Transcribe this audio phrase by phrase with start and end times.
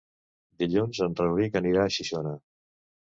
[0.61, 2.33] Dilluns en Rauric anirà a Xixona.